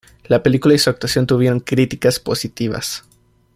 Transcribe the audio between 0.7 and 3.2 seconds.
y su actuación tuvieron críticas positivas.